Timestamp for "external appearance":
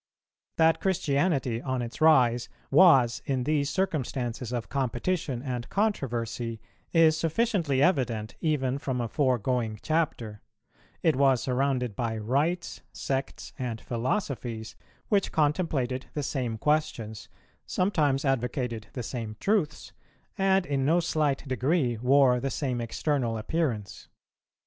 22.81-24.07